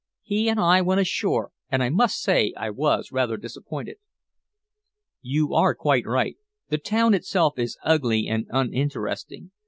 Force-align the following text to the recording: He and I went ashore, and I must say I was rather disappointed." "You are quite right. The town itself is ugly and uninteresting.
He 0.23 0.49
and 0.49 0.59
I 0.59 0.81
went 0.81 0.99
ashore, 0.99 1.51
and 1.69 1.83
I 1.83 1.89
must 1.89 2.19
say 2.19 2.55
I 2.57 2.71
was 2.71 3.11
rather 3.11 3.37
disappointed." 3.37 3.97
"You 5.21 5.53
are 5.53 5.75
quite 5.75 6.07
right. 6.07 6.37
The 6.69 6.79
town 6.79 7.13
itself 7.13 7.59
is 7.59 7.77
ugly 7.83 8.27
and 8.27 8.47
uninteresting. 8.49 9.51